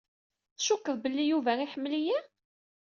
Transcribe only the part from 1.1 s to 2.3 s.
Yuba iḥemmel-iyi?